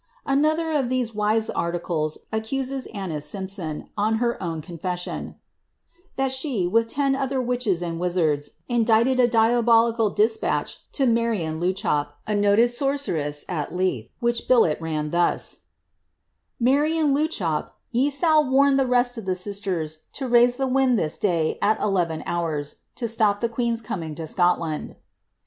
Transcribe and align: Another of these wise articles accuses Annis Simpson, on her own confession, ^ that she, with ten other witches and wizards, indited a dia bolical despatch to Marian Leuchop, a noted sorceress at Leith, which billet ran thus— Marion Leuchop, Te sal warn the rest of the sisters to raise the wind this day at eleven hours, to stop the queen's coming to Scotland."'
Another 0.25 0.71
of 0.71 0.89
these 0.89 1.13
wise 1.13 1.47
articles 1.47 2.17
accuses 2.31 2.87
Annis 2.87 3.23
Simpson, 3.27 3.87
on 3.95 4.15
her 4.15 4.41
own 4.41 4.59
confession, 4.59 5.35
^ 6.13 6.15
that 6.15 6.31
she, 6.31 6.65
with 6.65 6.87
ten 6.87 7.13
other 7.15 7.39
witches 7.39 7.83
and 7.83 7.99
wizards, 7.99 8.49
indited 8.67 9.19
a 9.19 9.27
dia 9.27 9.61
bolical 9.61 10.09
despatch 10.15 10.79
to 10.93 11.05
Marian 11.05 11.59
Leuchop, 11.59 12.13
a 12.25 12.33
noted 12.33 12.69
sorceress 12.69 13.45
at 13.47 13.75
Leith, 13.75 14.09
which 14.19 14.47
billet 14.47 14.81
ran 14.81 15.11
thus— 15.11 15.65
Marion 16.59 17.13
Leuchop, 17.13 17.69
Te 17.93 18.09
sal 18.09 18.49
warn 18.49 18.77
the 18.77 18.87
rest 18.87 19.19
of 19.19 19.25
the 19.25 19.35
sisters 19.35 20.05
to 20.13 20.27
raise 20.27 20.55
the 20.55 20.65
wind 20.65 20.97
this 20.97 21.19
day 21.19 21.59
at 21.61 21.79
eleven 21.79 22.23
hours, 22.25 22.77
to 22.95 23.07
stop 23.07 23.39
the 23.39 23.47
queen's 23.47 23.83
coming 23.83 24.15
to 24.15 24.25
Scotland."' 24.25 24.95